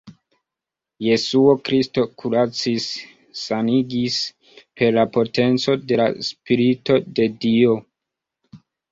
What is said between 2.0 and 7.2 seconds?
kuracis-sanigis per la potenco de la Spirito